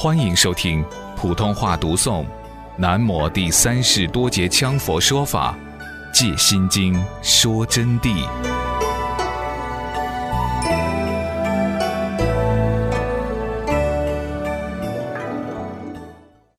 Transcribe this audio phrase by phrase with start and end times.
[0.00, 0.84] 欢迎收听
[1.16, 2.22] 普通话读诵
[2.76, 5.58] 《南摩第三世多杰羌佛说法·
[6.14, 8.24] 借心经说真谛》。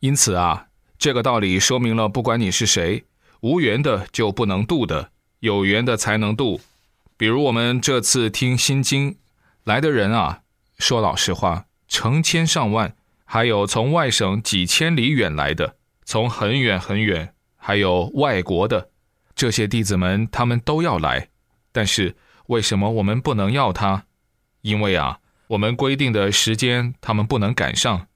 [0.00, 3.04] 因此啊，这个道理说明了，不管你是谁，
[3.42, 5.10] 无缘的就不能度的，
[5.40, 6.62] 有缘的才能度。
[7.18, 9.18] 比如我们这次听心经
[9.62, 10.40] 来的人啊，
[10.78, 12.96] 说老实话，成千上万。
[13.28, 18.88] 还有从外省几千里远来的，从很远很远，还有外国的
[19.34, 21.28] 这些弟子们，他们都要来。
[21.72, 22.16] 但是
[22.46, 24.04] 为什么我们不能要他？
[24.62, 25.18] 因为啊，
[25.48, 28.06] 我们规定的时间他们不能赶上，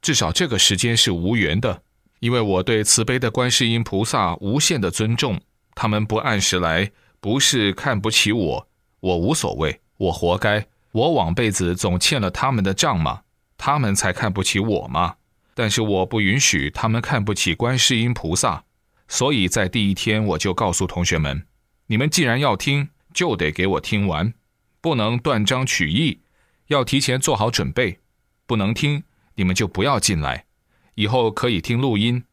[0.00, 1.82] 至少这个时间是无缘的。
[2.20, 5.40] 因为我对慈悲的观世音菩萨无限的尊重，
[5.74, 8.68] 他们不按时来，不是看不起我，
[9.00, 13.22] 我无所谓，我活该，我往辈子总欠了他们的账嘛。
[13.62, 15.16] 他们才看不起我吗？
[15.52, 18.64] 但是我不允许他们看不起观世音菩萨，
[19.06, 21.46] 所以在第一天我就告诉同学们：
[21.88, 24.32] 你们既然要听，就得给我听完，
[24.80, 26.20] 不能断章取义，
[26.68, 27.98] 要提前做好准备。
[28.46, 29.02] 不能听，
[29.34, 30.46] 你们就不要进来。
[30.94, 32.24] 以后可以听录音，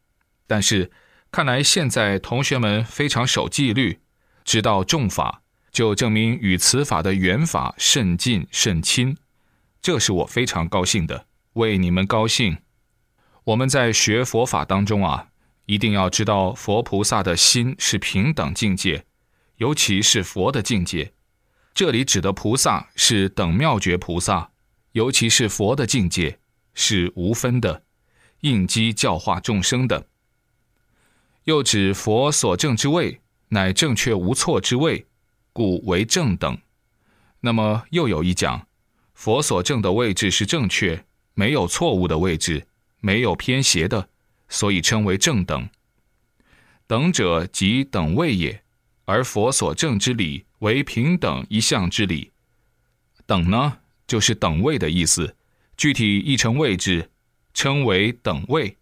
[0.46, 0.90] 但是
[1.30, 3.98] 看来现在同学们非常守纪律，
[4.46, 9.18] 知道重法，就证明与此法的缘法甚近甚亲。
[9.80, 12.58] 这是我非常高兴的，为你们高兴。
[13.44, 15.28] 我们在学佛法当中啊，
[15.66, 19.06] 一定要知道佛菩萨的心是平等境界，
[19.56, 21.12] 尤其是佛的境界。
[21.72, 24.50] 这里指的菩萨是等妙觉菩萨，
[24.92, 26.38] 尤其是佛的境界
[26.74, 27.84] 是无分的，
[28.40, 30.08] 应机教化众生的。
[31.44, 35.06] 又指佛所证之位乃正确无错之位，
[35.54, 36.58] 故为正等。
[37.40, 38.67] 那么又有一讲。
[39.18, 42.68] 佛所证的位置是正确，没有错误的位置，
[43.00, 44.08] 没有偏斜的，
[44.48, 45.68] 所以称为正等。
[46.86, 48.62] 等者即等位也，
[49.06, 52.30] 而佛所证之理为平等一项之理。
[53.26, 55.34] 等呢，就是等位的意思，
[55.76, 57.10] 具体译成位置，
[57.52, 58.76] 称为等位。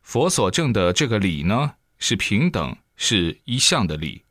[0.00, 4.24] 佛所证的这个理呢，是平等，是一项的理，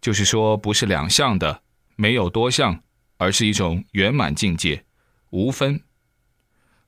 [0.00, 1.62] 就是说不是两项的，
[1.94, 2.82] 没有多项。
[3.24, 4.84] 而是一种圆满境界，
[5.30, 5.80] 无分，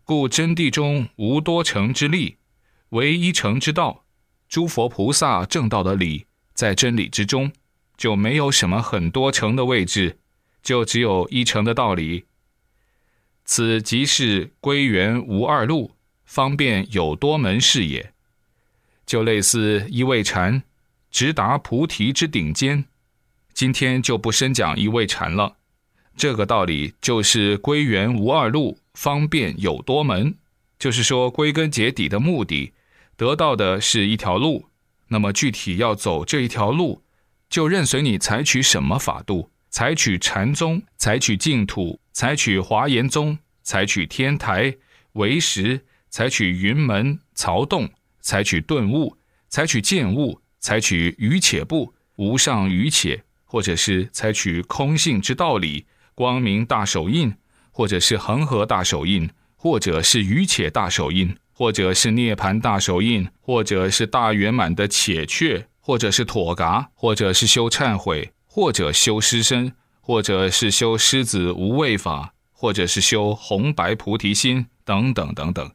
[0.04, 2.36] 故真谛中无多成之力，
[2.90, 4.04] 唯一成之道。
[4.46, 7.50] 诸佛菩萨正道的理，在真理之中，
[7.96, 10.18] 就没有什么很多成的位置，
[10.62, 12.26] 就只有一成的道理。
[13.46, 15.92] 此即是归元无二路，
[16.26, 18.12] 方便有多门事也。
[19.06, 20.62] 就类似一味禅，
[21.10, 22.84] 直达菩提之顶尖。
[23.54, 25.56] 今天就不深讲一味禅了。
[26.16, 30.34] 这个道理就是归元无二路，方便有多门。
[30.78, 32.72] 就是说，归根结底的目的，
[33.16, 34.66] 得到的是一条路。
[35.08, 37.02] 那么具体要走这一条路，
[37.48, 44.74] 就任随你采取什么法度：采取禅宗，采取净土，采取华严宗，采取天台、
[45.12, 47.90] 唯识，采取云门、曹洞，
[48.20, 49.16] 采取顿悟，
[49.48, 55.86] 采取见悟，采取余且不无上余且，或者是采取空性之道理。
[56.16, 57.34] 光明大手印，
[57.70, 75.70] 或者是恒河大手印，或者是余且大手印，或者是涅盘大手印，或者是大圆满的且却，或者是妥嘎，或者是修忏悔，或者修师身，或者是修狮子无畏法，或者是修红白菩提心等等等等，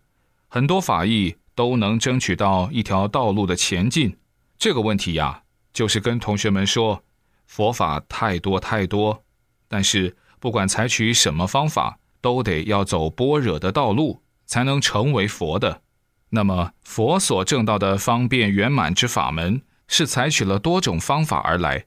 [0.47, 4.17] 很多法义都能争取到一条道路的前进。
[4.57, 7.03] 这个问题呀，就是跟同学们说，
[7.45, 9.23] 佛法太多太多，
[9.67, 10.17] 但是。
[10.41, 15.83] 不管采取什么方法，都得要走般若的道路，才能成为佛的。
[16.31, 21.85] 那么，佛所证到的方便圆满之法门，是采取了多种方法而来，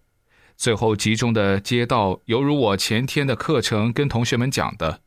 [0.57, 5.01] 最后集中的街道，犹如我前天的课程跟同学们讲的，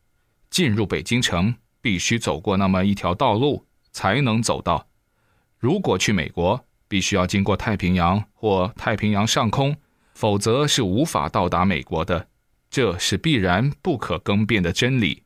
[0.50, 4.88] 进入北京城必须走过那么一条道路，才能走到。
[5.58, 9.78] 如果去美国，必须要经过太平洋或太平洋上空，
[10.14, 12.28] 否则是无法到达美国的。
[12.70, 15.24] 这是必然不可更变的真理。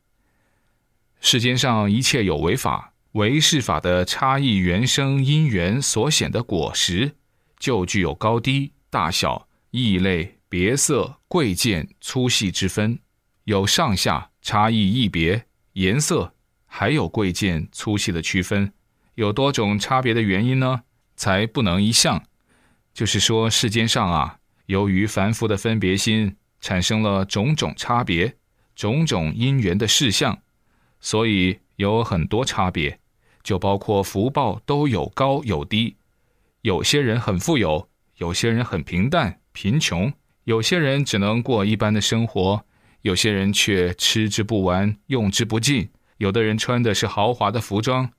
[1.20, 7.16] 世间上一切有为法，为是法的差异原生因缘所显的果实，
[7.60, 13.00] 就具有高低、大小、异类、别色、贵贱、粗细之分，
[13.44, 16.34] 有上下差异异别、颜色，
[16.66, 18.74] 还有贵贱粗细的区分，
[19.16, 20.82] 有多种差别的原因呢，
[21.16, 22.24] 才不能一项。
[22.94, 26.36] 就是说，世间上啊，由于凡夫的分别心。
[26.62, 28.38] 产生了种种差别，
[28.76, 30.42] 种种因缘的事项，
[31.00, 33.00] 所以有很多差别，
[33.44, 35.98] 就包括福报都有高有低。
[36.62, 40.14] 有些人很富有，有些人很平淡贫穷，
[40.44, 42.64] 有些人只能过一般的生活，
[43.02, 45.90] 有些人却吃之不完，用之不尽。
[46.18, 48.12] 有的人穿的是豪华的服装，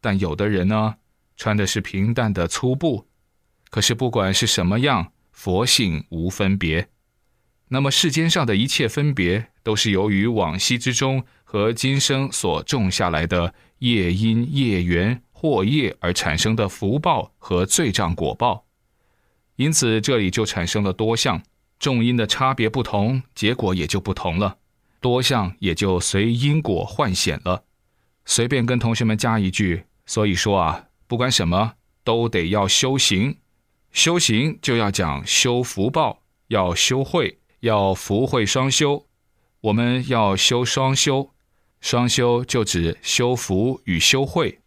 [0.00, 0.94] 但有的人呢，
[1.36, 3.06] 穿的是平淡的粗布。
[3.68, 6.88] 可是不管是什么样，佛性无分别。
[7.72, 18.66] 那么世间上的一切分别，都是由于往昔之中和今生所种下来的业因、业缘、祸业而产生的福报和罪障果报。
[19.54, 21.40] 因此，这里就产生了多相，
[21.78, 24.58] 种因的差别不同，结果也就不同了。
[25.00, 27.64] 多相也就随因果幻显了。
[28.24, 33.36] 随便跟同学们加一句，所以说啊，不管什么都得要修行，
[33.92, 37.39] 修行就要讲修福报，要修慧。
[37.60, 39.06] 要福慧双修，
[39.60, 41.30] 我们要修双修，
[41.80, 44.60] 双修就指修福与修慧。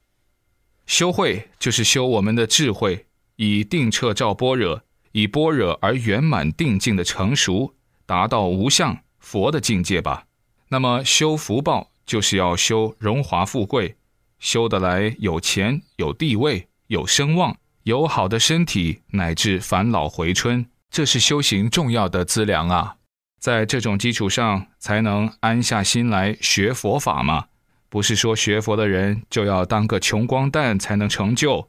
[0.85, 3.07] 修慧就是修我们的智慧，
[3.37, 4.81] 以定彻照般若，
[5.11, 7.73] 以般若而圆满定境的成熟，
[8.05, 10.27] 达到无相佛的境界吧。
[10.69, 13.95] 那么修福报就是要修荣华富贵，
[14.39, 20.65] 修得来有钱、有地位、有声望、有好的身体，乃至返老回春。
[20.93, 22.97] 这是修行重要的资粮啊，
[23.39, 27.45] 在这种基础上才能安下心来学佛法嘛。
[27.89, 31.67] 不是说学佛的人就要当个穷光蛋才能成就。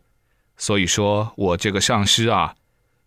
[0.59, 2.55] 所以说我这个上师啊，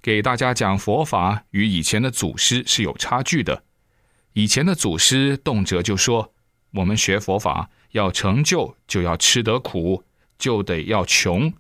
[0.02, 3.62] 给大家讲佛法与以前的祖师是有差距的。
[4.34, 6.34] 以前的祖师动辄就说，
[6.74, 10.04] 我们学佛法要成就，就要吃得苦，
[10.40, 11.54] 就得要穷，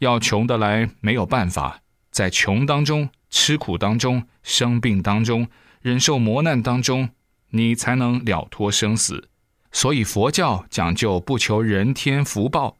[0.00, 1.80] 要穷得来没有办法，
[2.10, 3.08] 在穷当中。
[3.32, 5.48] 吃苦当中，生病当中，
[5.80, 7.08] 忍受磨难当中，
[7.48, 9.30] 你才能了脱生死。
[9.72, 12.78] 所以佛教讲究不求人天福报。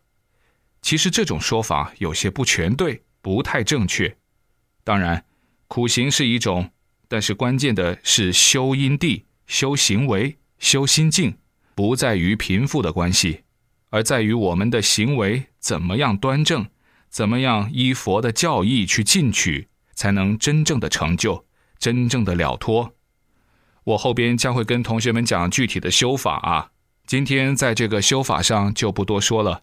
[0.83, 4.15] 其实这种说法有些不全对，不太正确。
[4.85, 5.25] 当然，
[5.69, 6.71] 苦行是一种，
[7.09, 11.39] 但是关键的是修因地、修行为、修心境，
[11.75, 13.45] 不在于贫富的关系，
[13.89, 16.67] 而在于我们的行为怎么样端正，
[17.09, 19.69] 怎么样依佛的教义去进取。
[20.03, 21.45] 才能真正的成就，
[21.79, 22.93] 真正的了脱。
[23.85, 26.71] 我后边将会跟同学们讲具体的修法啊，
[27.07, 29.63] 今天在这个修法上就不多说了。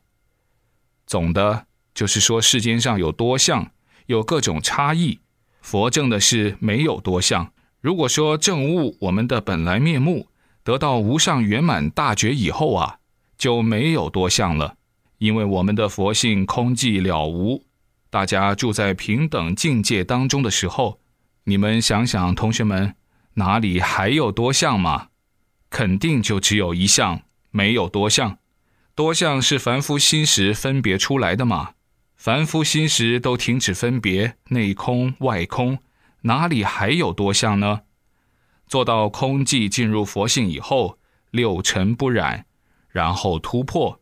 [1.06, 3.72] 总的就是说，世间上有多相，
[4.06, 5.20] 有各种差异。
[5.60, 7.52] 佛正的是没有多相。
[7.82, 10.30] 如果说正悟我们的本来面目，
[10.64, 13.00] 得到无上圆满大觉以后啊，
[13.38, 14.78] 就没有多相了，
[15.18, 17.66] 因为我们的佛性空寂了无。
[18.12, 21.00] 大家住在平等境界当中的时候，
[21.44, 22.96] 你们想想，同学们
[23.36, 25.10] 哪里还有多相吗？
[25.70, 27.22] 肯定就只有一相，
[27.52, 28.40] 没有多相。
[28.96, 31.74] 多相是凡夫心识分别出来的嘛？
[32.16, 35.78] 凡夫心识都停止分别，内空外空，
[36.22, 37.82] 哪里还有多相呢？
[38.66, 40.98] 做到空寂，进入佛性以后，
[41.30, 42.48] 六尘不染，
[42.90, 44.02] 然后突破。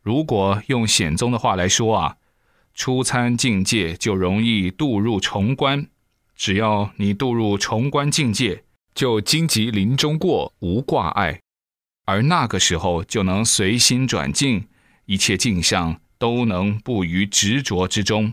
[0.00, 2.14] 如果用显宗的话来说啊。
[2.78, 5.88] 出参境界就容易渡入重关，
[6.36, 8.62] 只要你渡入重关境界，
[8.94, 11.40] 就荆棘林中过，无挂碍，
[12.04, 14.68] 而那个时候就能随心转境，
[15.06, 18.32] 一切境相都能不于执着之中。